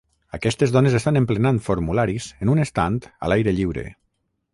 [0.35, 3.85] Aquestes dones estan emplenant formularis en un estand a l'aire lliure.